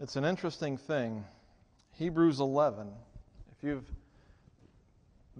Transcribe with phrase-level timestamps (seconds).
[0.00, 1.24] It's an interesting thing.
[1.92, 2.88] Hebrews 11.
[3.56, 3.84] If you've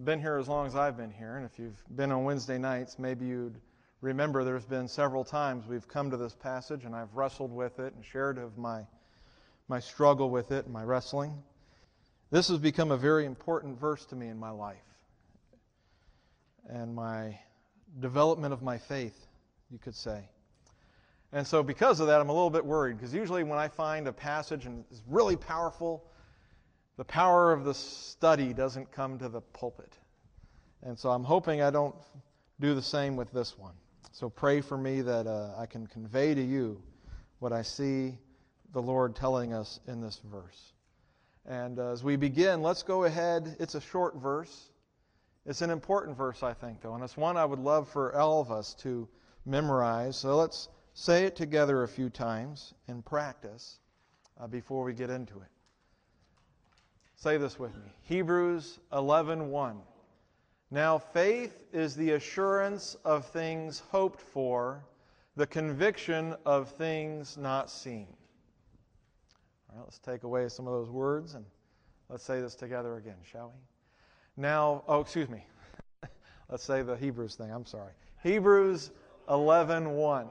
[0.04, 2.98] been here as long as I've been here, and if you've been on Wednesday nights,
[2.98, 3.58] maybe you'd
[4.02, 7.94] remember there's been several times we've come to this passage and I've wrestled with it
[7.94, 8.86] and shared of my,
[9.68, 11.42] my struggle with it and my wrestling.
[12.30, 14.76] This has become a very important verse to me in my life
[16.68, 17.38] and my
[18.00, 19.26] development of my faith,
[19.70, 20.28] you could say.
[21.32, 24.06] And so, because of that, I'm a little bit worried because usually when I find
[24.06, 26.04] a passage and it's really powerful,
[26.98, 29.96] the power of the study doesn't come to the pulpit.
[30.82, 31.94] And so, I'm hoping I don't
[32.60, 33.74] do the same with this one.
[34.12, 36.82] So, pray for me that uh, I can convey to you
[37.38, 38.18] what I see
[38.72, 40.72] the Lord telling us in this verse.
[41.46, 43.56] And uh, as we begin, let's go ahead.
[43.58, 44.70] It's a short verse.
[45.44, 48.40] It's an important verse, I think, though, and it's one I would love for all
[48.40, 49.08] of us to
[49.44, 50.16] memorize.
[50.16, 53.78] So let's say it together a few times in practice
[54.40, 55.48] uh, before we get into it.
[57.16, 57.92] Say this with me.
[58.02, 59.76] Hebrews 11:1.
[60.70, 64.84] Now faith is the assurance of things hoped for,
[65.36, 68.08] the conviction of things not seen.
[69.70, 71.44] All right, let's take away some of those words and
[72.08, 74.42] let's say this together again, shall we?
[74.42, 75.44] Now, oh, excuse me.
[76.50, 77.50] let's say the Hebrews thing.
[77.50, 77.92] I'm sorry.
[78.22, 78.90] Hebrews
[79.28, 80.26] 11:1.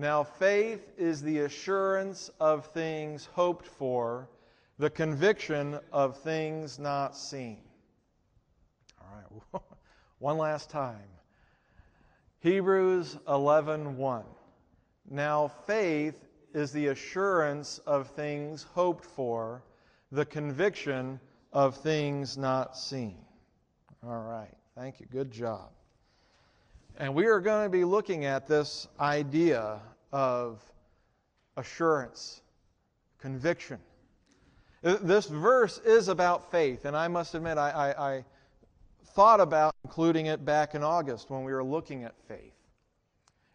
[0.00, 4.28] Now, faith is the assurance of things hoped for,
[4.78, 7.58] the conviction of things not seen.
[9.00, 9.62] All right,
[10.20, 11.02] one last time.
[12.38, 14.22] Hebrews 11:1.
[15.10, 19.64] Now, faith is the assurance of things hoped for,
[20.12, 21.18] the conviction
[21.52, 23.18] of things not seen.
[24.06, 25.06] All right, thank you.
[25.06, 25.70] Good job.
[27.00, 29.78] And we are going to be looking at this idea
[30.12, 30.60] of
[31.56, 32.40] assurance,
[33.20, 33.78] conviction.
[34.82, 38.24] Uh, this verse is about faith, and I must admit, I, I, I,
[39.14, 42.52] thought about including it back in August when we were looking at faith.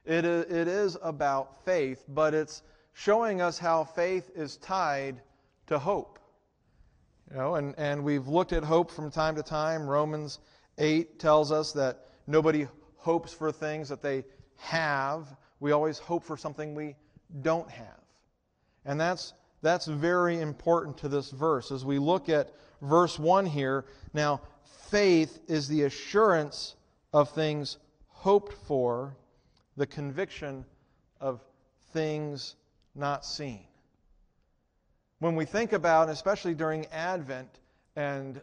[0.06, 5.22] It is, it is about faith, but it's showing us how faith is tied
[5.68, 6.20] to hope.
[7.30, 9.88] You know, and, and we've looked at hope from time to time.
[9.88, 10.40] Romans
[10.78, 12.68] 8 tells us that nobody
[13.04, 14.24] hopes for things that they
[14.56, 15.28] have.
[15.60, 16.96] We always hope for something we
[17.42, 18.00] don't have.
[18.86, 21.70] And that's, that's very important to this verse.
[21.70, 23.84] As we look at verse 1 here,
[24.14, 24.42] now,
[24.90, 26.76] faith is the assurance
[27.12, 27.78] of things
[28.08, 29.18] hoped for,
[29.76, 30.64] the conviction
[31.20, 31.44] of
[31.92, 32.56] things
[32.96, 33.66] not seen.
[35.20, 37.60] When we think about, especially during Advent
[37.98, 38.40] and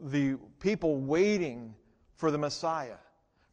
[0.00, 1.74] the people waiting
[2.14, 2.98] for the Messiah,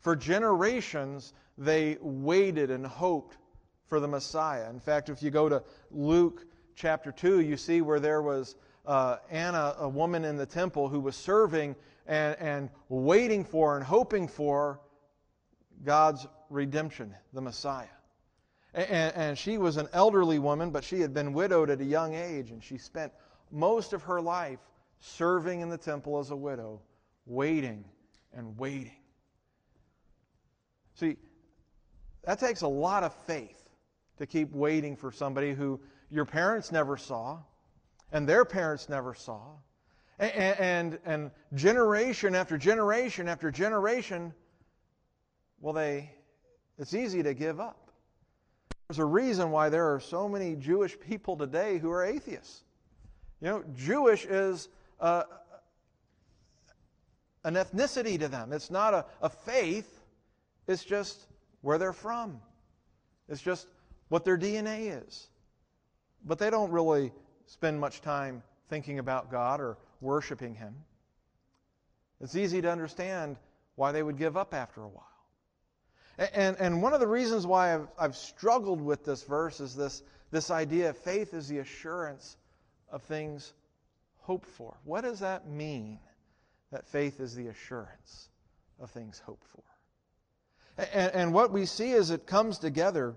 [0.06, 3.40] for generations, they waited and hoped
[3.88, 4.70] for the Messiah.
[4.70, 6.46] In fact, if you go to Luke
[6.76, 8.56] chapter 2, you see where there was
[8.86, 13.84] uh, Anna, a woman in the temple, who was serving and, and waiting for and
[13.84, 14.80] hoping for
[15.84, 17.88] God's redemption, the Messiah.
[18.76, 22.14] And, and she was an elderly woman, but she had been widowed at a young
[22.14, 23.12] age, and she spent
[23.52, 24.60] most of her life
[25.00, 26.80] serving in the temple as a widow,
[27.26, 27.84] waiting
[28.36, 28.98] and waiting.
[30.96, 31.18] See,
[32.24, 33.62] that takes a lot of faith
[34.18, 35.80] to keep waiting for somebody who
[36.10, 37.40] your parents never saw
[38.12, 39.42] and their parents never saw.
[40.20, 44.34] And, and, and generation after generation after generation,
[45.60, 46.12] well, they,
[46.78, 47.92] it's easy to give up.
[48.88, 52.64] There's a reason why there are so many Jewish people today who are atheists.
[53.42, 54.70] You know, Jewish is
[55.02, 55.26] an
[57.46, 59.95] ethnicity to them, it's not a, a faith.
[60.68, 61.28] It's just
[61.62, 62.40] where they're from.
[63.30, 63.68] It's just
[64.10, 65.28] what their DNA is.
[66.26, 67.12] But they don't really
[67.46, 70.76] spend much time thinking about God or worshiping Him.
[72.22, 73.38] It's easy to understand
[73.76, 75.04] why they would give up after a while.
[76.18, 80.02] And, and one of the reasons why I've, I've struggled with this verse is this,
[80.32, 82.38] this idea of faith is the assurance
[82.90, 83.54] of things
[84.20, 84.78] hoped for.
[84.86, 86.00] What does that mean,
[86.72, 88.30] that faith is the assurance
[88.80, 89.64] of things hoped for?
[90.78, 93.16] And, and what we see as it comes together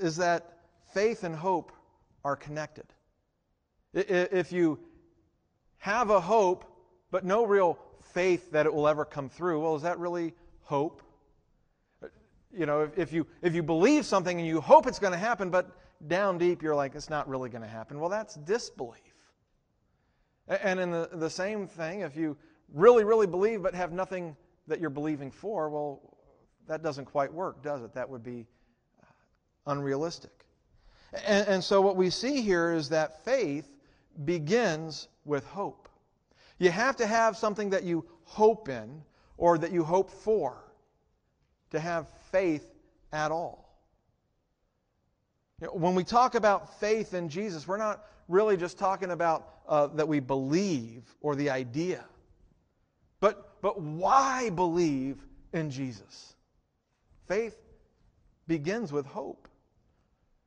[0.00, 0.58] is that
[0.92, 1.72] faith and hope
[2.24, 2.86] are connected.
[3.92, 4.78] If you
[5.78, 6.64] have a hope,
[7.10, 7.78] but no real
[8.12, 11.02] faith that it will ever come through, well, is that really hope?
[12.52, 15.18] You know, if, if you, if you believe something and you hope it's going to
[15.18, 15.70] happen, but
[16.08, 19.00] down deep you're like, it's not really going to happen, well, that's disbelief.
[20.48, 22.36] And in the, the same thing, if you
[22.72, 24.36] really, really believe but have nothing
[24.66, 26.16] that you're believing for, well,
[26.66, 27.94] that doesn't quite work, does it?
[27.94, 28.46] That would be
[29.00, 29.06] uh,
[29.72, 30.44] unrealistic.
[31.26, 33.68] And, and so what we see here is that faith
[34.24, 35.88] begins with hope.
[36.58, 39.02] You have to have something that you hope in
[39.36, 40.64] or that you hope for
[41.70, 42.74] to have faith
[43.12, 43.66] at all.
[45.60, 49.48] You know, when we talk about faith in Jesus, we're not really just talking about
[49.68, 52.04] uh, that we believe or the idea,
[53.20, 55.16] but, but why believe
[55.52, 56.36] in Jesus?
[57.26, 57.56] Faith
[58.46, 59.48] begins with hope.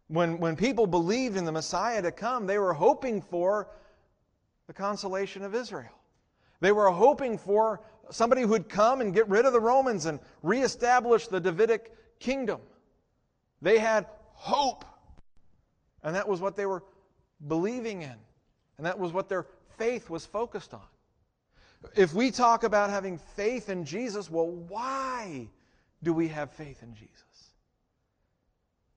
[0.08, 3.68] When, when people believed in the Messiah to come, they were hoping for
[4.68, 5.92] the consolation of Israel.
[6.62, 10.22] They were hoping for somebody who would come and get rid of the Romans and
[10.42, 12.62] reestablish the Davidic kingdom.
[13.62, 14.86] They had hope.
[16.04, 16.86] And that was what they were
[17.46, 18.16] believing in.
[18.78, 19.46] And that was what their
[19.78, 20.88] faith was focused on.
[21.96, 25.48] If we talk about having faith in Jesus, well, why
[26.04, 27.24] do we have faith in Jesus?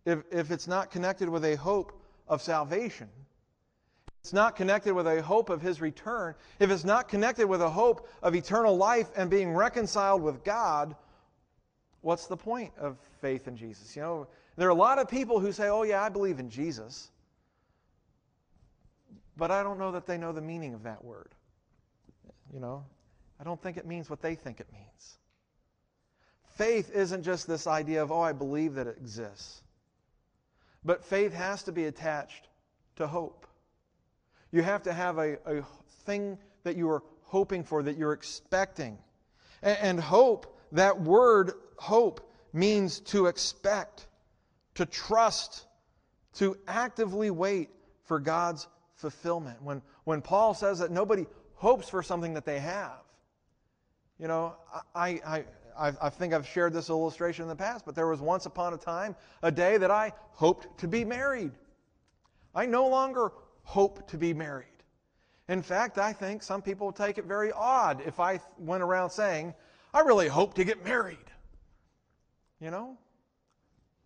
[0.04, 1.92] If, if it's not connected with a hope
[2.26, 3.08] of salvation,
[4.20, 7.70] it's not connected with a hope of his return, if it's not connected with a
[7.70, 10.94] hope of eternal life and being reconciled with God,
[12.02, 13.94] what's the point of faith in Jesus?
[13.96, 16.50] You know, there are a lot of people who say, "Oh yeah, I believe in
[16.50, 17.10] Jesus."
[19.36, 21.34] But I don't know that they know the meaning of that word.
[22.52, 22.84] You know,
[23.40, 25.18] I don't think it means what they think it means.
[26.56, 29.62] Faith isn't just this idea of, "Oh, I believe that it exists."
[30.84, 32.48] But faith has to be attached
[32.96, 33.46] to hope.
[34.50, 35.62] You have to have a, a
[36.04, 38.98] thing that you are hoping for, that you're expecting.
[39.62, 42.20] And, and hope, that word hope,
[42.52, 44.06] means to expect,
[44.74, 45.66] to trust,
[46.34, 47.70] to actively wait
[48.04, 49.62] for God's fulfillment.
[49.62, 51.26] When, when Paul says that nobody
[51.62, 53.04] hopes for something that they have,
[54.18, 54.56] you know,
[54.96, 55.44] I, I,
[55.78, 58.74] I, I think I've shared this illustration in the past, but there was once upon
[58.74, 59.14] a time
[59.44, 61.52] a day that I hoped to be married.
[62.52, 63.30] I no longer
[63.62, 64.66] hope to be married.
[65.48, 69.54] In fact, I think some people take it very odd if I went around saying,
[69.94, 71.30] I really hope to get married.
[72.60, 72.98] You know?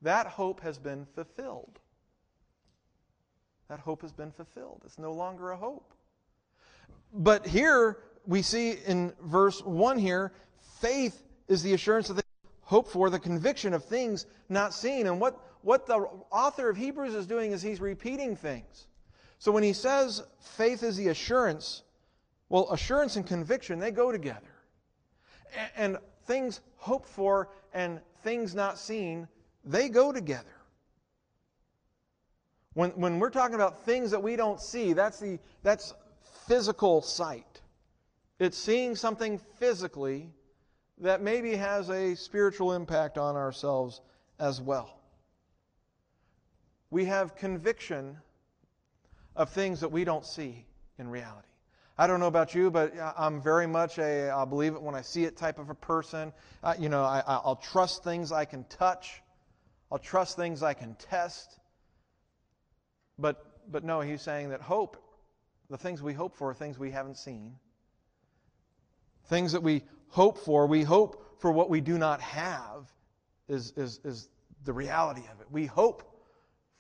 [0.02, 1.78] That hope has been fulfilled.
[3.70, 4.82] That hope has been fulfilled.
[4.84, 5.94] It's no longer a hope.
[7.12, 10.32] But here we see in verse 1 here,
[10.80, 12.24] faith is the assurance of things
[12.62, 15.06] hoped for, the conviction of things not seen.
[15.06, 18.88] And what, what the author of Hebrews is doing is he's repeating things.
[19.38, 21.82] So when he says faith is the assurance,
[22.48, 24.40] well, assurance and conviction, they go together.
[25.76, 29.28] And, and things hoped for and things not seen,
[29.64, 30.44] they go together.
[32.74, 35.94] When, when we're talking about things that we don't see, that's, the, that's
[36.46, 37.60] physical sight.
[38.38, 40.30] It's seeing something physically
[40.98, 44.00] that maybe has a spiritual impact on ourselves
[44.38, 45.00] as well.
[46.90, 48.18] We have conviction
[49.34, 50.64] of things that we don't see
[50.98, 51.48] in reality.
[51.98, 55.00] I don't know about you, but I'm very much a I'll believe it when I
[55.00, 56.32] see it type of a person.
[56.62, 59.22] Uh, you know, I, I'll trust things I can touch.
[59.90, 61.58] I'll trust things I can test.
[63.18, 65.02] But, but no, he's saying that hope,
[65.70, 67.54] the things we hope for, are things we haven't seen.
[69.26, 70.66] Things that we hope for.
[70.66, 72.90] We hope for what we do not have,
[73.48, 74.28] is, is, is
[74.64, 75.46] the reality of it.
[75.50, 76.02] We hope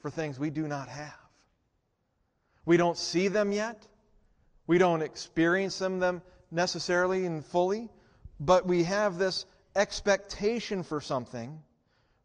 [0.00, 1.14] for things we do not have.
[2.64, 3.86] We don't see them yet.
[4.66, 7.88] We don't experience them, them necessarily and fully,
[8.40, 11.60] but we have this expectation for something.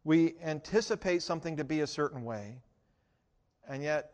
[0.04, 2.58] We anticipate something to be a certain way,
[3.68, 4.10] and yet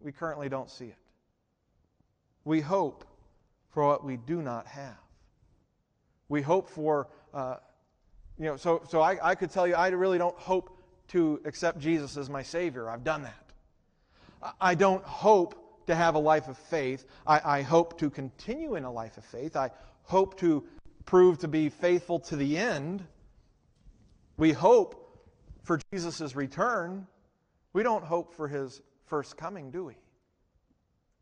[0.00, 0.96] we currently don't see it.
[2.44, 3.04] We hope
[3.70, 4.96] for what we do not have.
[6.28, 7.56] We hope for, uh,
[8.38, 10.76] you know, so, so I, I could tell you I really don't hope
[11.08, 12.88] to accept Jesus as my Savior.
[12.88, 14.54] I've done that.
[14.60, 17.04] I don't hope to have a life of faith.
[17.26, 19.56] I, I hope to continue in a life of faith.
[19.56, 19.70] I
[20.04, 20.64] hope to
[21.04, 23.04] prove to be faithful to the end.
[24.36, 25.18] We hope
[25.64, 27.06] for Jesus' return.
[27.72, 29.94] We don't hope for his first coming, do we?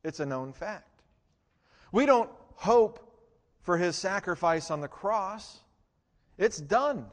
[0.04, 0.88] It's a known fact.
[1.92, 3.00] We don't hope
[3.62, 5.61] for his sacrifice on the cross.
[6.37, 7.07] It's done.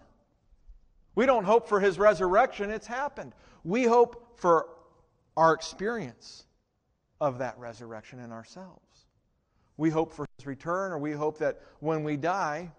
[1.15, 3.33] We don't hope for his resurrection, it's happened.
[3.63, 4.67] We hope for
[5.37, 6.45] our experience
[7.21, 9.05] of that resurrection in ourselves.
[9.77, 12.71] We hope for his return, or we hope that when we die,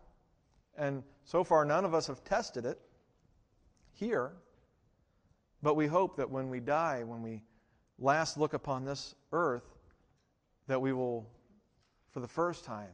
[0.76, 2.80] and so far none of us have tested it
[3.92, 4.32] here,
[5.62, 7.42] but we hope that when we die, when we
[7.98, 9.64] last look upon this earth,
[10.68, 11.28] that we will,
[12.16, 12.88] for the first time,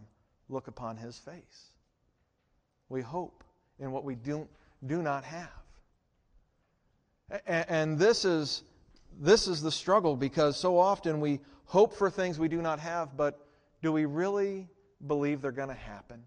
[0.49, 1.71] look upon his face.
[2.89, 3.45] We hope
[3.79, 4.49] in what we do,
[4.85, 5.63] do not have.
[7.47, 8.65] And, and this is
[9.21, 13.17] this is the struggle because so often we hope for things we do not have,
[13.17, 13.47] but
[13.81, 14.67] do we really
[15.07, 16.21] believe they're going to happen?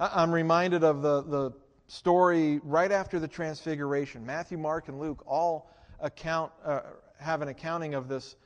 [0.00, 1.52] I'm reminded of the, the
[1.86, 4.24] story right after the Transfiguration.
[4.24, 5.70] Matthew, Mark, and Luke all
[6.00, 6.80] account, uh,
[7.20, 8.36] have an accounting of this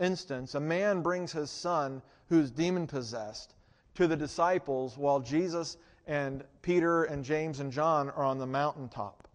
[0.00, 0.54] instance.
[0.54, 3.54] A man brings his son, who's demon possessed,
[3.94, 5.76] to the disciples while Jesus
[6.06, 9.28] and Peter and James and John are on the mountaintop.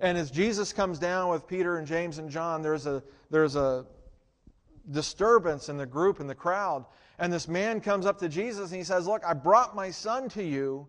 [0.00, 3.86] And as Jesus comes down with Peter and James and John, there's a, there's a
[4.90, 6.84] disturbance in the group, in the crowd.
[7.18, 10.28] And this man comes up to Jesus and he says, Look, I brought my son
[10.30, 10.88] to you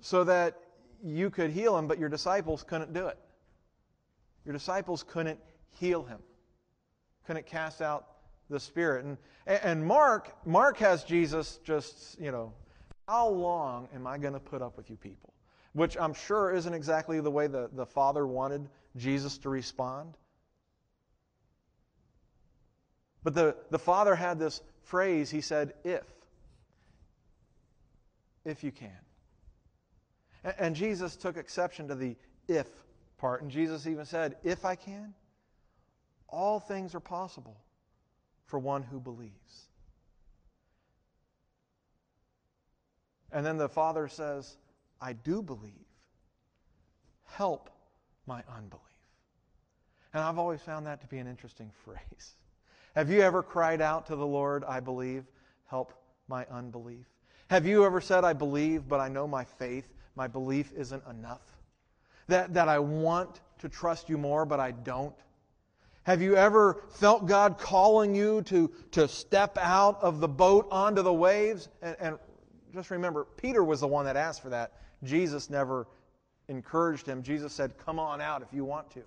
[0.00, 0.58] so that
[1.02, 3.18] you could heal him, but your disciples couldn't do it.
[4.44, 5.38] Your disciples couldn't
[5.78, 6.18] heal him,
[7.26, 8.06] couldn't cast out
[8.48, 9.04] the spirit.
[9.04, 12.52] And, and Mark, Mark has Jesus just, you know,
[13.08, 15.32] how long am I going to put up with you people?
[15.72, 20.14] Which I'm sure isn't exactly the way the, the Father wanted Jesus to respond.
[23.22, 26.04] But the, the Father had this phrase, he said, if.
[28.44, 28.90] If you can.
[30.44, 32.16] And, and Jesus took exception to the
[32.48, 32.68] if
[33.18, 33.42] part.
[33.42, 35.12] And Jesus even said, if I can,
[36.28, 37.56] all things are possible
[38.46, 39.66] for one who believes.
[43.32, 44.56] And then the Father says,
[45.00, 45.72] I do believe.
[47.24, 47.70] Help
[48.26, 48.82] my unbelief.
[50.14, 52.34] And I've always found that to be an interesting phrase.
[52.94, 55.24] Have you ever cried out to the Lord, I believe,
[55.66, 55.92] help
[56.28, 57.04] my unbelief?
[57.50, 61.42] Have you ever said, I believe, but I know my faith, my belief isn't enough?
[62.28, 65.14] That, that I want to trust you more, but I don't?
[66.06, 71.02] Have you ever felt God calling you to, to step out of the boat onto
[71.02, 71.68] the waves?
[71.82, 72.18] And, and
[72.72, 74.74] just remember, Peter was the one that asked for that.
[75.02, 75.88] Jesus never
[76.46, 77.24] encouraged him.
[77.24, 79.02] Jesus said, Come on out if you want to.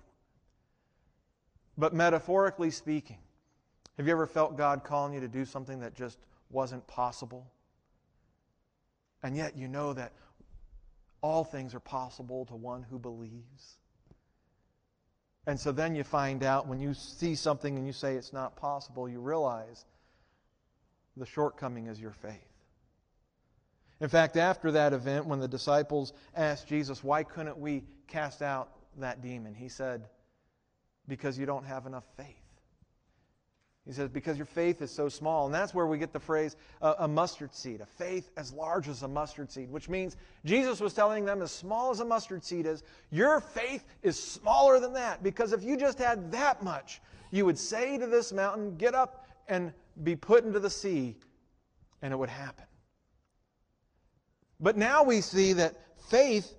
[1.78, 3.16] But metaphorically speaking,
[3.96, 6.18] have you ever felt God calling you to do something that just
[6.50, 7.50] wasn't possible?
[9.22, 10.12] And yet you know that
[11.22, 13.78] all things are possible to one who believes.
[15.46, 18.56] And so then you find out when you see something and you say it's not
[18.56, 19.84] possible, you realize
[21.16, 22.50] the shortcoming is your faith.
[24.00, 28.70] In fact, after that event, when the disciples asked Jesus, Why couldn't we cast out
[28.98, 29.54] that demon?
[29.54, 30.08] He said,
[31.06, 32.49] Because you don't have enough faith.
[33.86, 35.46] He says, because your faith is so small.
[35.46, 38.88] And that's where we get the phrase uh, a mustard seed, a faith as large
[38.88, 42.44] as a mustard seed, which means Jesus was telling them, as small as a mustard
[42.44, 45.22] seed is, your faith is smaller than that.
[45.22, 49.26] Because if you just had that much, you would say to this mountain, get up
[49.48, 49.72] and
[50.04, 51.16] be put into the sea,
[52.02, 52.66] and it would happen.
[54.60, 55.76] But now we see that
[56.10, 56.54] faith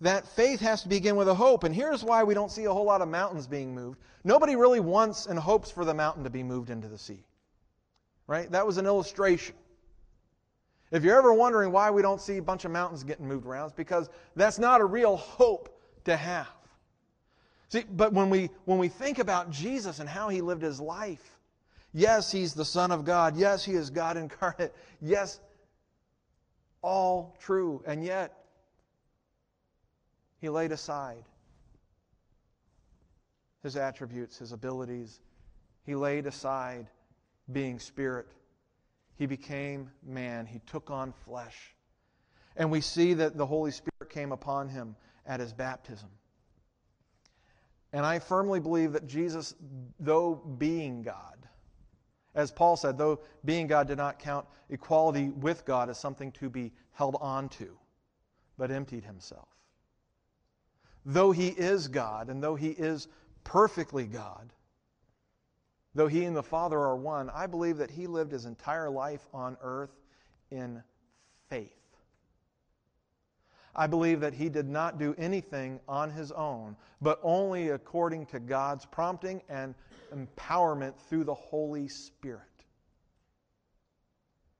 [0.00, 1.64] that faith has to begin with a hope.
[1.64, 3.98] And here's why we don't see a whole lot of mountains being moved.
[4.24, 7.24] Nobody really wants and hopes for the mountain to be moved into the sea.
[8.26, 8.50] Right?
[8.50, 9.54] That was an illustration.
[10.90, 13.66] If you're ever wondering why we don't see a bunch of mountains getting moved around,
[13.66, 16.48] it's because that's not a real hope to have.
[17.68, 21.36] See, but when we when we think about Jesus and how he lived his life,
[21.92, 23.36] yes, he's the Son of God.
[23.36, 24.72] Yes, he is God incarnate.
[25.00, 25.40] Yes,
[26.82, 27.82] all true.
[27.86, 28.45] And yet,
[30.46, 31.24] he laid aside
[33.64, 35.18] his attributes, his abilities.
[35.84, 36.86] He laid aside
[37.50, 38.28] being spirit.
[39.16, 40.46] He became man.
[40.46, 41.74] He took on flesh.
[42.54, 44.94] And we see that the Holy Spirit came upon him
[45.26, 46.10] at his baptism.
[47.92, 49.52] And I firmly believe that Jesus,
[49.98, 51.48] though being God,
[52.36, 56.48] as Paul said, though being God did not count equality with God as something to
[56.48, 57.76] be held on to,
[58.56, 59.48] but emptied himself
[61.06, 63.06] though he is God and though he is
[63.44, 64.52] perfectly God,
[65.94, 69.26] though he and the Father are one, I believe that he lived his entire life
[69.32, 69.94] on earth
[70.50, 70.82] in
[71.48, 71.72] faith.
[73.74, 78.40] I believe that he did not do anything on his own, but only according to
[78.40, 79.74] God's prompting and
[80.14, 82.40] empowerment through the Holy Spirit.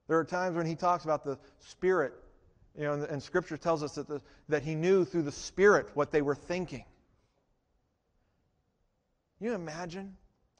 [0.06, 2.12] There are times when he talks about the Spirit
[2.76, 5.90] you know, and, and Scripture tells us that, the, that he knew through the Spirit
[5.94, 6.84] what they were thinking.
[9.38, 10.16] Can you imagine?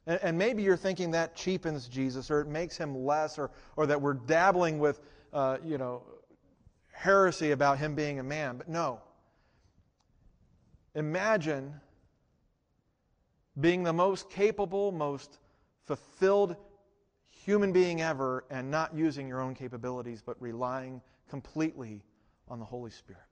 [0.07, 3.87] And, and, maybe you're thinking that cheapens Jesus or it makes him less or, or
[3.87, 5.01] that we're dabbling with,
[5.33, 6.03] uh, you know,
[6.93, 8.57] heresy about him being a man.
[8.57, 9.01] But no.
[10.95, 11.75] Imagine
[13.61, 15.39] being the most capable, most
[15.85, 16.57] fulfilled
[17.29, 22.03] human being ever and not using your own capabilities, but relying completely
[22.49, 23.23] on the Holy Spirit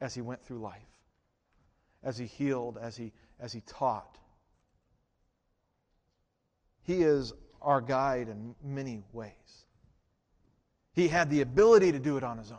[0.00, 0.82] as he went through life,
[2.02, 4.18] as he healed, as he, as he taught,
[6.82, 9.32] He is our guide in many ways.
[10.94, 12.58] He had the ability to do it on his own.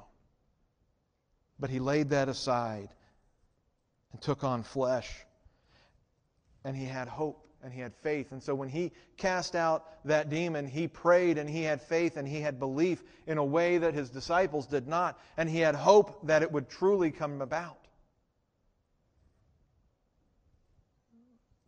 [1.60, 2.90] But he laid that aside
[4.12, 5.12] and took on flesh.
[6.64, 8.32] And he had hope and he had faith.
[8.32, 12.28] And so when he cast out that demon, he prayed and he had faith and
[12.28, 15.20] he had belief in a way that his disciples did not.
[15.38, 17.78] And he had hope that it would truly come about.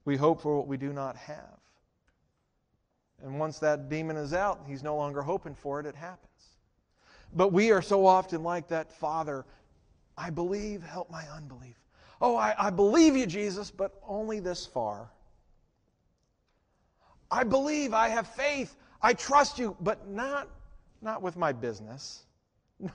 [0.03, 1.59] We hope for what we do not have.
[3.23, 6.29] And once that demon is out, he's no longer hoping for it, it happens.
[7.33, 9.45] But we are so often like that father
[10.17, 11.75] I believe, help my unbelief.
[12.21, 15.11] Oh, I, I believe you, Jesus, but only this far.
[17.32, 20.50] I believe, I have faith, I trust you, but not,
[21.01, 22.22] not with my business.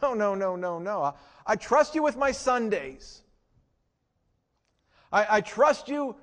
[0.03, 1.03] No, no, no, no, no.
[1.03, 1.13] I,
[1.47, 3.23] I trust you with my Sundays.
[5.11, 6.15] I, I trust you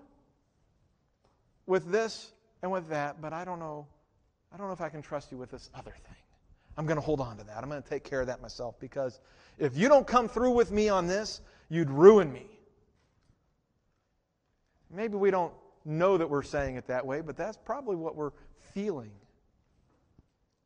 [1.65, 3.87] with this and with that, but I don't know.
[4.53, 6.15] I don't know if I can trust you with this other thing.
[6.77, 7.63] I'm going to hold on to that.
[7.63, 9.19] I'm going to take care of that myself because
[9.57, 12.45] if you don't come through with me on this, you'd ruin me.
[14.89, 15.53] Maybe we don't
[15.87, 18.31] know that we're saying it that way, but that's probably what we're
[18.73, 19.11] feeling.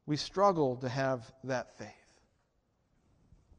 [0.05, 1.87] We struggle to have that faith.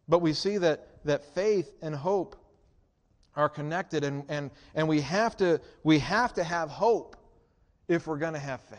[0.08, 2.36] But we see that, that faith and hope
[3.34, 7.16] are connected, and, and, and we, have to, we have to have hope
[7.88, 8.78] if we're going to have faith.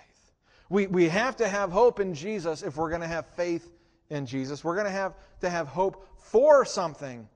[0.69, 3.71] We, we have to have hope in Jesus if we're going to have faith
[4.09, 4.63] in Jesus.
[4.63, 7.27] We're going to have to have hope for something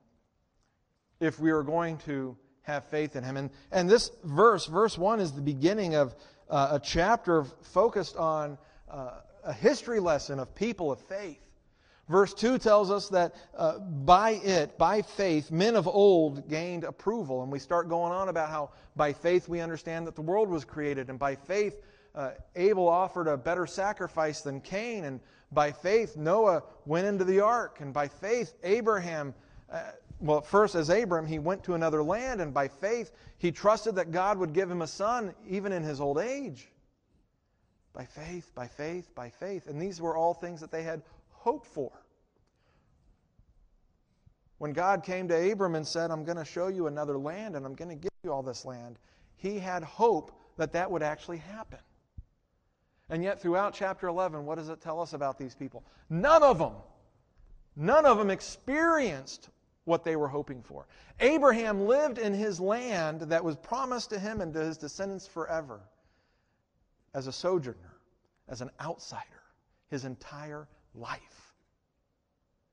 [1.19, 2.37] if we are going to
[2.67, 3.37] have faith in Him.
[3.37, 6.15] And, and this verse, verse 1, is the beginning of
[6.49, 8.57] uh, a chapter focused on
[8.91, 9.11] uh,
[9.43, 11.39] a history lesson of people of faith.
[12.09, 17.41] Verse 2 tells us that uh, by it, by faith, men of old gained approval.
[17.41, 20.63] And we start going on about how by faith we understand that the world was
[20.63, 21.81] created, and by faith
[22.15, 25.19] uh, Abel offered a better sacrifice than Cain, and
[25.51, 29.33] by faith Noah went into the ark, and by faith Abraham,
[29.71, 29.83] uh,
[30.19, 34.11] well, first as Abram, he went to another land, and by faith he trusted that
[34.11, 36.69] God would give him a son even in his old age.
[37.93, 39.67] By faith, by faith, by faith.
[39.67, 41.91] And these were all things that they had hoped for.
[44.57, 47.65] When God came to Abram and said, I'm going to show you another land and
[47.65, 48.97] I'm going to give you all this land,
[49.35, 51.79] he had hope that that would actually happen.
[53.09, 55.83] And yet, throughout chapter 11, what does it tell us about these people?
[56.09, 56.73] None of them,
[57.75, 59.49] none of them experienced
[59.87, 60.85] what they were hoping for.
[61.21, 65.79] Abraham lived in his land that was promised to him and to his descendants forever
[67.13, 67.95] as a sojourner,
[68.49, 69.43] as an outsider,
[69.89, 71.53] his entire life.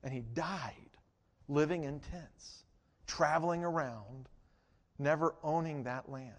[0.03, 0.75] And he died
[1.49, 2.65] living in tents,
[3.07, 4.29] traveling around,
[4.99, 6.35] never owning that land.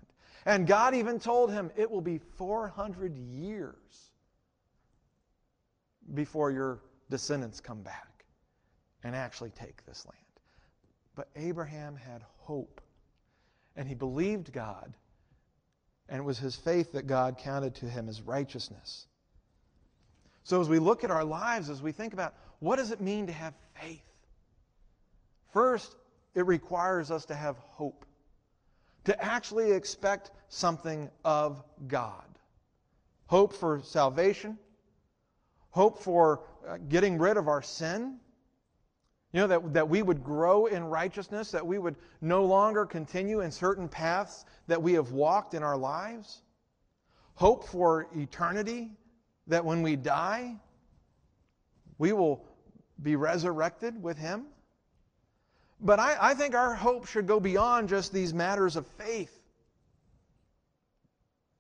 [0.46, 4.12] And God even told him it will be 400 years
[6.14, 8.26] before your descendants come back
[9.06, 10.25] and actually take this land.
[11.16, 12.82] But Abraham had hope,
[13.76, 14.94] and he believed God,
[16.10, 19.08] and it was his faith that God counted to him as righteousness.
[20.44, 23.28] So, as we look at our lives, as we think about what does it mean
[23.28, 24.04] to have faith?
[25.54, 25.96] First,
[26.36, 28.06] it requires us to have hope
[29.06, 32.26] to actually expect something of God.
[33.28, 34.58] Hope for salvation,
[35.70, 38.20] hope for uh, getting rid of our sin.
[39.36, 43.42] You know, that, that we would grow in righteousness, that we would no longer continue
[43.42, 46.42] in certain paths that we have walked in our lives.
[47.34, 48.92] Hope for eternity,
[49.48, 50.56] that when we die,
[51.98, 52.46] we will
[53.04, 54.46] be resurrected with Him.
[55.82, 59.38] But I, I think our hope should go beyond just these matters of faith.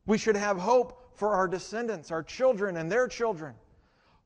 [0.05, 3.53] We should have hope for our descendants, our children, and their children.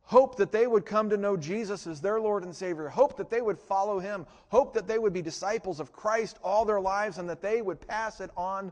[0.10, 2.90] Hope that they would come to know Jesus as their Lord and Savior.
[2.90, 4.26] Hope that they would follow Him.
[4.48, 7.80] Hope that they would be disciples of Christ all their lives and that they would
[7.88, 8.72] pass it on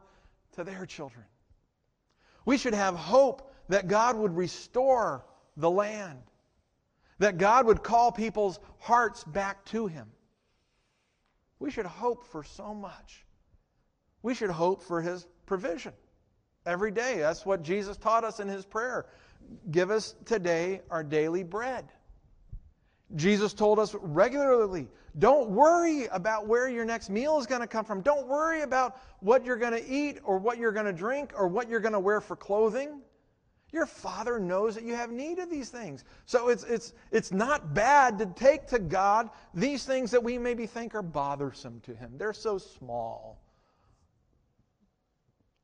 [0.53, 1.23] to their children.
[2.45, 5.25] We should have hope that God would restore
[5.57, 6.23] the land,
[7.19, 10.07] that God would call people's hearts back to Him.
[11.59, 13.27] We should hope for so much.
[14.23, 15.93] We should hope for His provision
[16.67, 17.17] every day.
[17.17, 19.07] That's what Jesus taught us in His prayer.
[19.71, 21.87] Give us today our daily bread.
[23.15, 27.85] Jesus told us regularly don't worry about where your next meal is going to come
[27.85, 28.01] from.
[28.01, 31.47] Don't worry about what you're going to eat or what you're going to drink or
[31.47, 33.01] what you're going to wear for clothing.
[33.71, 36.03] Your Father knows that you have need of these things.
[36.25, 40.67] So it's, it's, it's not bad to take to God these things that we maybe
[40.67, 42.13] think are bothersome to Him.
[42.17, 43.41] They're so small.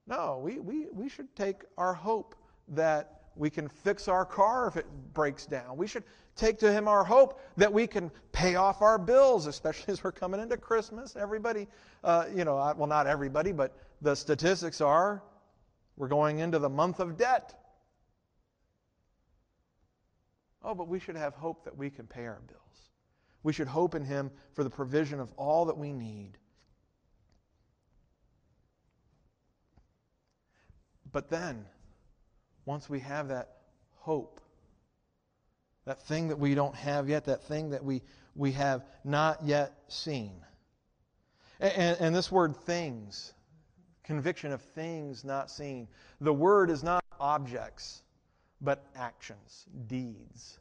[0.06, 2.36] No, we, we, we should take our hope
[2.70, 5.78] that we can fix our car if it breaks down.
[5.78, 6.04] We should
[6.36, 10.12] take to Him our hope that we can pay off our bills, especially as we're
[10.12, 11.16] coming into Christmas.
[11.16, 11.68] Everybody,
[12.04, 15.24] uh, you know, well, not everybody, but the statistics are
[15.96, 17.54] we're going into the month of debt.
[20.64, 22.90] Oh, but we should have hope that we can pay our bills.
[23.44, 26.38] We should hope in Him for the provision of all that we need.
[31.14, 31.64] But then,
[32.66, 33.58] once we have that
[34.00, 34.42] hope,
[35.86, 38.02] that thing that we don't have yet, that thing that we,
[38.36, 40.34] we have not yet seen.
[41.60, 43.34] And, and, this word things,
[44.04, 45.88] conviction of things not seen,
[46.20, 48.02] the word is not objects,
[48.60, 50.60] but actions, deeds.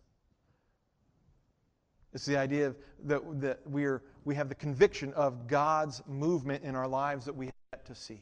[2.12, 6.76] It's the idea of that, that we're, we have the conviction of God's movement in
[6.76, 8.20] our lives that we have yet to see.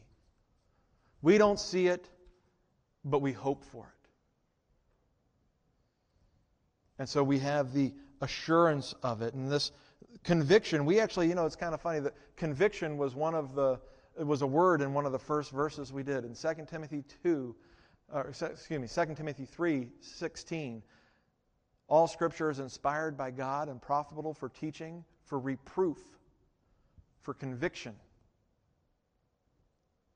[1.21, 2.09] We don't see it,
[3.03, 4.09] but we hope for it.
[6.99, 9.33] And so we have the assurance of it.
[9.33, 9.71] And this
[10.23, 13.79] conviction, we actually, you know, it's kind of funny that conviction was one of the,
[14.19, 17.03] it was a word in one of the first verses we did in 2 Timothy
[17.23, 17.55] 2,
[18.13, 20.83] or, excuse me, 2 Timothy 3, 16.
[21.87, 25.97] All scripture is inspired by God and profitable for teaching, for reproof,
[27.21, 27.95] for conviction.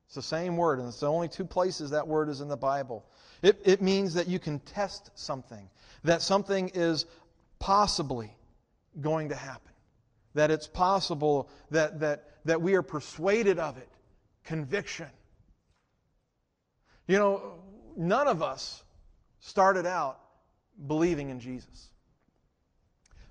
[0.05, 2.57] It's the same word, and it's the only two places that word is in the
[2.57, 3.05] Bible.
[3.41, 5.69] It, it means that you can test something,
[6.03, 7.05] that something is
[7.59, 8.31] possibly
[9.01, 9.73] going to happen,
[10.35, 13.89] that it's possible that, that, that we are persuaded of it.
[14.43, 15.07] Conviction.
[17.07, 17.59] You know,
[17.97, 18.83] none of us
[19.39, 20.19] started out
[20.87, 21.89] believing in Jesus.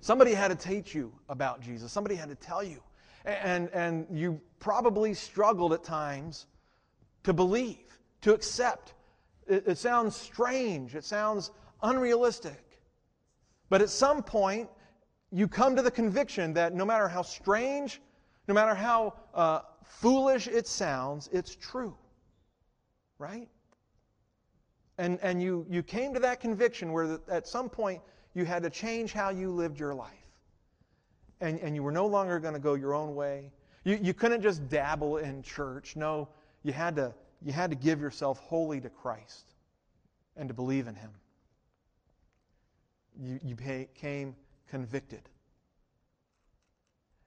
[0.01, 1.91] Somebody had to teach you about Jesus.
[1.91, 2.81] Somebody had to tell you.
[3.25, 6.45] And, and you probably struggled at times
[7.25, 8.93] to believe, to accept.
[9.47, 10.95] It, it sounds strange.
[10.95, 11.51] It sounds
[11.83, 12.81] unrealistic.
[13.69, 14.69] But at some point,
[15.31, 17.99] you come to the conviction that no matter how strange,
[18.47, 21.97] no matter how uh, foolish it sounds, it's true.
[23.17, 23.49] Right?
[24.97, 28.01] And, and you, you came to that conviction where the, at some point
[28.33, 30.11] you had to change how you lived your life.
[31.41, 33.51] And, and you were no longer going to go your own way.
[33.83, 35.95] You, you couldn't just dabble in church.
[35.95, 36.29] No,
[36.65, 39.53] you had, to, you had to give yourself wholly to Christ
[40.35, 41.11] and to believe in Him.
[43.21, 44.35] You, you became
[44.69, 45.21] convicted.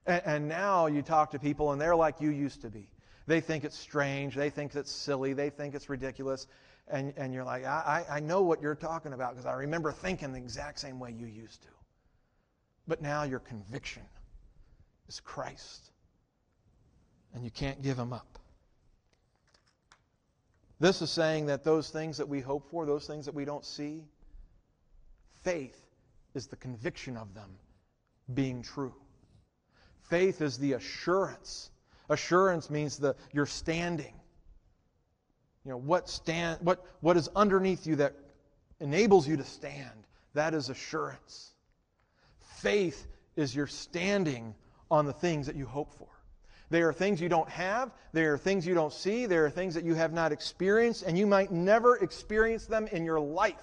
[0.05, 2.89] And, and now you talk to people and they're like you used to be.
[3.27, 4.35] They think it's strange.
[4.35, 5.33] They think it's silly.
[5.33, 6.47] They think it's ridiculous
[6.89, 10.33] and, and you're like, I, I know what you're talking about because I remember thinking
[10.33, 11.69] the exact same way you used to.
[12.87, 14.03] But now your conviction
[15.07, 15.91] is Christ,
[17.33, 18.39] and you can't give him up.
[20.79, 23.65] This is saying that those things that we hope for, those things that we don't
[23.65, 24.05] see,
[25.43, 25.85] faith
[26.33, 27.49] is the conviction of them
[28.33, 28.93] being true.
[30.09, 31.71] Faith is the assurance.
[32.09, 34.13] Assurance means the you're standing.
[35.65, 38.15] You know, what, stand, what, what is underneath you that
[38.79, 40.07] enables you to stand?
[40.33, 41.51] That is assurance.
[42.57, 44.55] Faith is your standing
[44.89, 46.07] on the things that you hope for.
[46.69, 47.91] They are things you don't have.
[48.13, 49.25] There are things you don't see.
[49.25, 53.05] There are things that you have not experienced, and you might never experience them in
[53.05, 53.55] your life.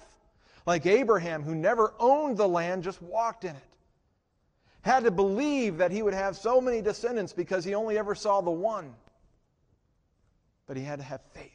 [0.65, 3.63] Like Abraham, who never owned the land, just walked in it.
[4.81, 8.41] Had to believe that he would have so many descendants because he only ever saw
[8.41, 8.93] the one.
[10.65, 11.53] But he had to have faith.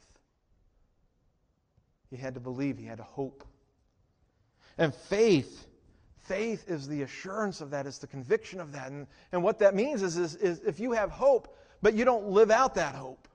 [2.11, 3.45] He had to believe, he had to hope.
[4.79, 5.67] And faith,
[6.25, 8.91] faith is the assurance of that, it's the conviction of that.
[8.91, 12.29] And, and what that means is, is, is if you have hope, but you don't
[12.29, 13.29] live out that hope,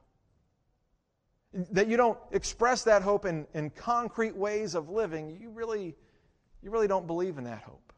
[1.72, 5.96] that you don't express that hope in, in concrete ways of living, you really,
[6.62, 7.94] you really don't believe in that hope.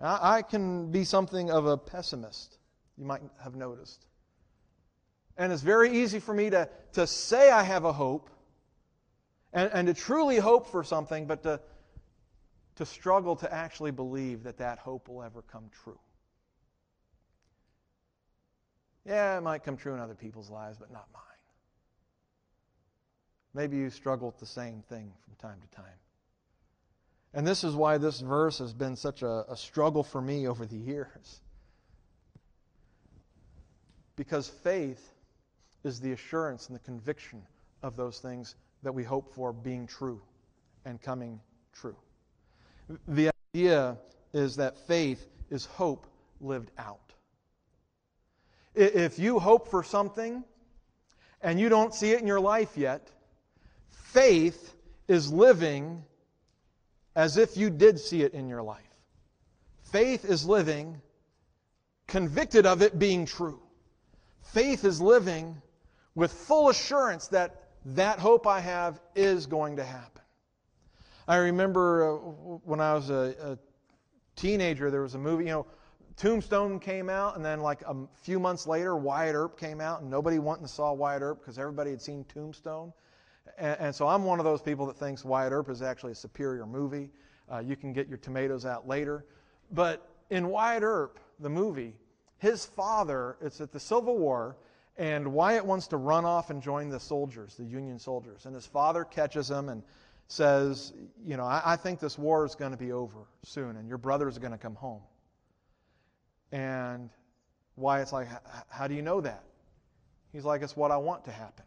[0.00, 2.58] I, I can be something of a pessimist,
[2.96, 4.06] you might have noticed.
[5.36, 8.30] And it's very easy for me to, to say I have a hope
[9.52, 11.60] and, and to truly hope for something, but to,
[12.76, 15.98] to struggle to actually believe that that hope will ever come true.
[19.06, 21.22] Yeah, it might come true in other people's lives, but not mine.
[23.52, 25.98] Maybe you struggle with the same thing from time to time.
[27.34, 30.66] And this is why this verse has been such a, a struggle for me over
[30.66, 31.40] the years.
[34.16, 35.12] Because faith
[35.82, 37.42] is the assurance and the conviction
[37.82, 40.20] of those things that we hope for being true
[40.84, 41.40] and coming
[41.72, 41.96] true.
[43.08, 43.98] The idea
[44.32, 46.06] is that faith is hope
[46.40, 47.00] lived out.
[48.74, 50.44] If you hope for something
[51.40, 53.10] and you don't see it in your life yet,
[53.90, 54.74] faith
[55.06, 56.02] is living
[57.14, 58.80] as if you did see it in your life.
[59.84, 61.00] Faith is living
[62.06, 63.60] convicted of it being true.
[64.42, 65.60] Faith is living
[66.14, 70.22] with full assurance that that hope I have is going to happen.
[71.26, 72.16] I remember uh,
[72.64, 73.58] when I was a, a
[74.36, 75.66] teenager, there was a movie, you know,
[76.16, 80.10] Tombstone came out, and then like a few months later, Wyatt Earp came out, and
[80.10, 82.92] nobody went and saw Wyatt Earp because everybody had seen Tombstone.
[83.58, 86.16] And, and, so I'm one of those people that thinks Wyatt Earp is actually a
[86.16, 87.10] superior movie.
[87.52, 89.24] Uh, you can get your tomatoes out later.
[89.72, 91.94] But in Wyatt Earp, the movie,
[92.38, 94.56] his father, it's at the Civil War,
[94.96, 98.46] and Wyatt wants to run off and join the soldiers, the Union soldiers.
[98.46, 99.82] And his father catches him and
[100.28, 100.92] says,
[101.24, 103.98] You know, I, I think this war is going to be over soon, and your
[103.98, 105.02] brothers are going to come home.
[106.52, 107.10] And
[107.76, 108.28] Wyatt's like,
[108.68, 109.44] How do you know that?
[110.32, 111.64] He's like, It's what I want to happen.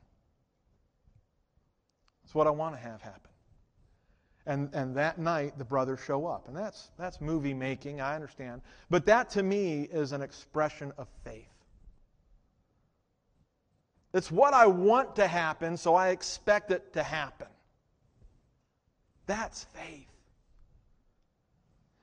[2.23, 3.31] It's what I want to have happen.
[4.45, 6.47] And, and that night, the brothers show up.
[6.47, 8.61] And that's, that's movie making, I understand.
[8.89, 11.45] But that to me is an expression of faith.
[14.13, 17.47] It's what I want to happen, so I expect it to happen.
[19.27, 20.07] That's faith.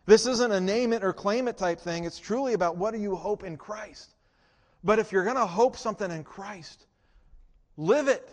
[0.07, 2.05] This isn't a name it or claim it type thing.
[2.05, 4.15] It's truly about what do you hope in Christ.
[4.85, 6.87] But if you're going to hope something in Christ,
[7.79, 8.31] live it.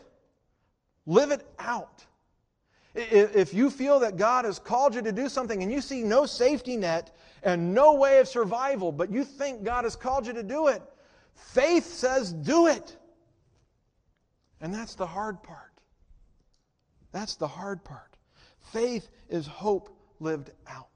[1.06, 2.06] Live it out.
[2.93, 6.25] If you feel that God has called you to do something and you see no
[6.25, 10.43] safety net and no way of survival, but you think God has called you to
[10.43, 10.82] do it,
[11.34, 12.97] faith says do it.
[14.60, 15.71] And that's the hard part.
[17.13, 18.11] That's the hard part.
[18.62, 20.88] Faith is hope lived out.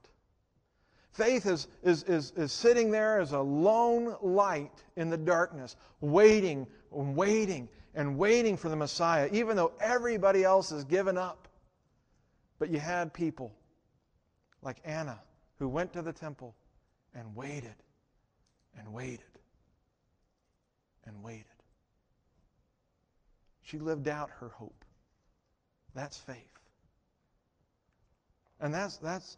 [1.12, 6.66] Faith is, is, is, is sitting there as a lone light in the darkness, waiting
[6.92, 11.48] and waiting and waiting for the Messiah, even though everybody else has given up.
[12.58, 13.52] But you had people
[14.62, 15.18] like Anna
[15.58, 16.54] who went to the temple
[17.14, 17.74] and waited
[18.78, 19.20] and waited
[21.06, 21.44] and waited.
[23.62, 24.84] She lived out her hope.
[25.94, 26.55] That's faith.
[28.60, 29.36] And that's, that's,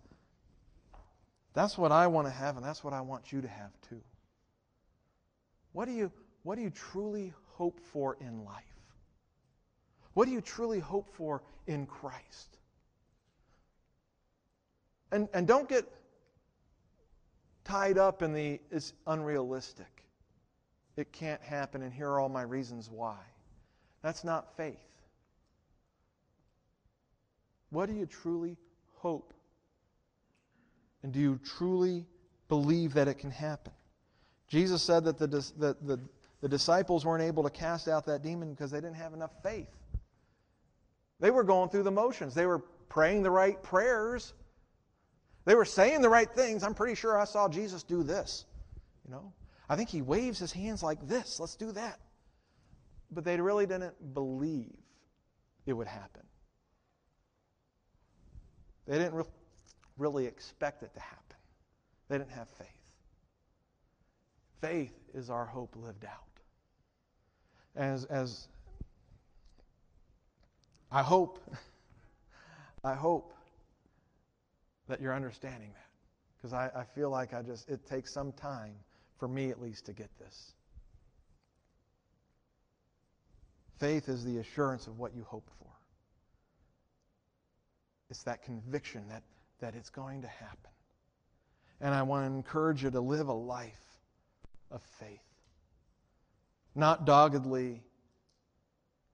[1.54, 4.00] that's what I want to have, and that's what I want you to have too.
[5.72, 8.64] What do you, what do you truly hope for in life?
[10.14, 12.58] What do you truly hope for in Christ?
[15.10, 15.86] And, and don't get
[17.64, 20.04] tied up in the it's unrealistic.
[20.96, 23.18] It can't happen, and here are all my reasons why.
[24.02, 24.76] That's not faith.
[27.70, 28.56] What do you truly
[28.98, 29.32] hope?
[31.02, 32.06] And do you truly
[32.48, 33.72] believe that it can happen?
[34.48, 36.00] Jesus said that the, the,
[36.40, 39.68] the disciples weren't able to cast out that demon because they didn't have enough faith.
[41.20, 42.34] They were going through the motions.
[42.34, 44.34] They were praying the right prayers.
[45.44, 46.62] They were saying the right things.
[46.62, 48.44] I'm pretty sure I saw Jesus do this.
[49.04, 49.32] You know,
[49.68, 51.40] I think he waves his hands like this.
[51.40, 51.98] Let's do that.
[53.10, 54.76] But they really didn't believe
[55.66, 56.22] it would happen.
[58.88, 59.24] They didn't re-
[59.98, 61.36] really expect it to happen.
[62.08, 62.66] They didn't have faith.
[64.62, 66.24] Faith is our hope lived out.
[67.76, 68.48] As, as
[70.90, 71.38] I hope,
[72.84, 73.34] I hope
[74.88, 75.84] that you're understanding that.
[76.38, 78.74] Because I, I feel like I just, it takes some time,
[79.18, 80.52] for me at least, to get this.
[83.78, 85.68] Faith is the assurance of what you hope for.
[88.10, 89.22] It's that conviction that,
[89.60, 90.70] that it's going to happen.
[91.80, 94.00] And I want to encourage you to live a life
[94.70, 95.20] of faith.
[96.74, 97.82] Not doggedly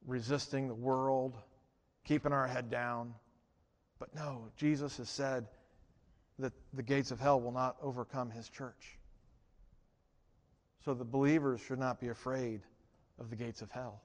[0.07, 1.37] resisting the world,
[2.04, 3.14] keeping our head down.
[3.98, 5.46] But no, Jesus has said
[6.38, 8.98] that the gates of hell will not overcome his church.
[10.85, 12.61] So the believers should not be afraid
[13.18, 14.00] of the gates of hell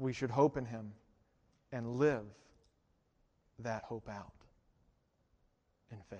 [0.00, 0.92] we should hope in him
[1.72, 2.24] and live
[3.64, 4.32] that hope out
[5.90, 6.18] in faith.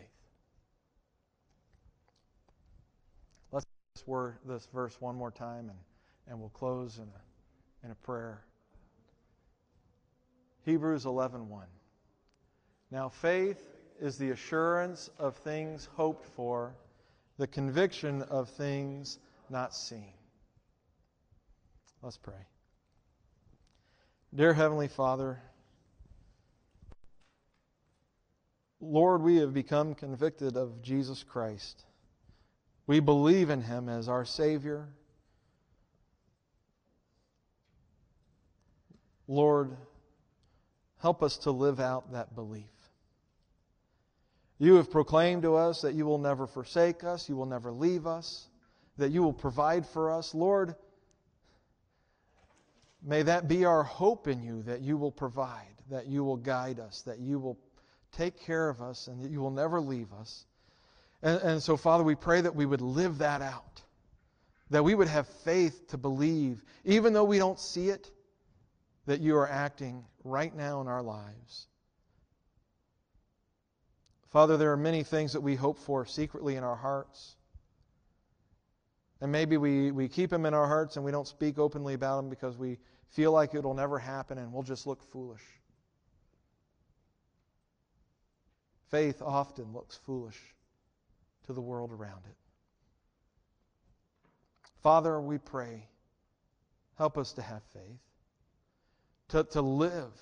[3.52, 3.66] Let's
[4.06, 5.78] word this verse one more time and,
[6.28, 8.42] and we'll close in a, in a prayer.
[10.64, 11.48] Hebrews 11:1.
[11.48, 11.66] 1.
[12.90, 13.62] Now faith
[14.00, 16.74] is the assurance of things hoped for,
[17.38, 20.12] the conviction of things not seen.
[22.02, 22.46] Let's pray.
[24.34, 25.40] Dear Heavenly Father,
[28.80, 31.84] Lord, we have become convicted of Jesus Christ.
[32.86, 34.88] We believe in Him as our Savior.
[39.28, 39.76] Lord,
[40.98, 42.64] help us to live out that belief.
[44.58, 48.06] You have proclaimed to us that you will never forsake us, you will never leave
[48.06, 48.48] us,
[48.98, 50.34] that you will provide for us.
[50.34, 50.74] Lord,
[53.02, 56.78] may that be our hope in you, that you will provide, that you will guide
[56.78, 57.58] us, that you will
[58.12, 60.44] take care of us, and that you will never leave us.
[61.22, 63.82] And, and so, Father, we pray that we would live that out,
[64.70, 68.10] that we would have faith to believe, even though we don't see it,
[69.06, 71.66] that you are acting right now in our lives.
[74.30, 77.34] Father, there are many things that we hope for secretly in our hearts.
[79.20, 82.16] And maybe we, we keep them in our hearts and we don't speak openly about
[82.16, 82.78] them because we
[83.10, 85.42] feel like it'll never happen and we'll just look foolish.
[88.90, 90.38] Faith often looks foolish
[91.46, 92.36] to the world around it.
[94.82, 95.86] Father, we pray,
[96.96, 98.00] help us to have faith,
[99.28, 100.12] to, to live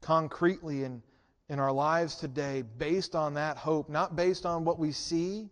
[0.00, 1.02] concretely in,
[1.48, 5.48] in our lives today based on that hope, not based on what we see,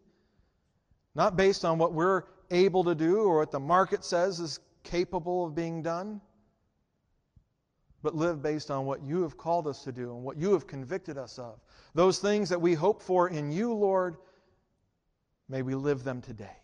[1.15, 5.45] not based on what we're able to do or what the market says is capable
[5.45, 6.21] of being done,
[8.03, 10.67] but live based on what you have called us to do and what you have
[10.67, 11.59] convicted us of.
[11.95, 14.17] Those things that we hope for in you, Lord,
[15.49, 16.57] may we live them today.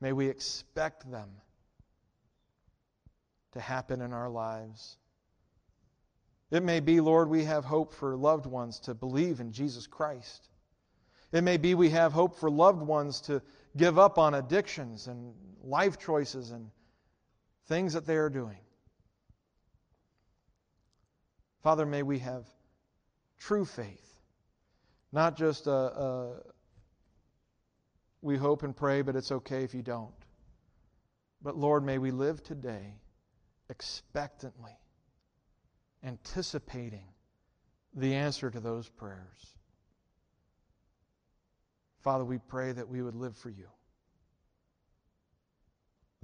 [0.00, 1.30] May we expect them
[3.52, 4.98] to happen in our lives.
[6.50, 10.48] It may be, Lord, we have hope for loved ones to believe in Jesus Christ.
[11.32, 13.42] It may be we have hope for loved ones to
[13.76, 16.70] give up on addictions and life choices and
[17.66, 18.58] things that they are doing.
[21.64, 22.44] Father, may we have
[23.38, 24.20] true faith,
[25.12, 26.32] not just a, a
[28.20, 30.12] we hope and pray, but it's okay if you don't.
[31.42, 32.98] But Lord, may we live today
[33.70, 34.76] expectantly,
[36.04, 37.08] anticipating
[37.94, 39.56] the answer to those prayers.
[42.02, 43.68] Father, we pray that we would live for you.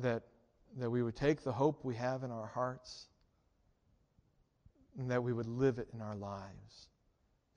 [0.00, 0.22] That,
[0.76, 3.06] that we would take the hope we have in our hearts
[4.98, 6.88] and that we would live it in our lives,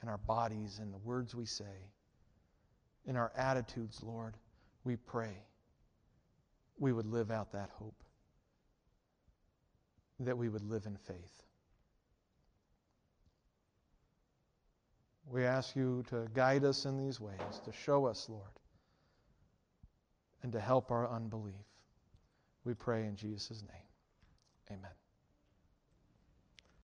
[0.01, 1.89] in our bodies, in the words we say,
[3.05, 4.35] in our attitudes, Lord.
[4.83, 5.37] We pray
[6.77, 8.03] we would live out that hope,
[10.19, 11.43] that we would live in faith.
[15.25, 18.51] We ask you to guide us in these ways, to show us, Lord,
[20.43, 21.53] and to help our unbelief.
[22.65, 24.77] We pray in Jesus' name.
[24.77, 25.02] Amen.